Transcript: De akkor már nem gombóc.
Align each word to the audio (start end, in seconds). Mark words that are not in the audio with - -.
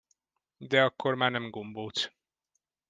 De 0.57 0.81
akkor 0.83 1.15
már 1.15 1.31
nem 1.31 1.49
gombóc. 1.49 2.07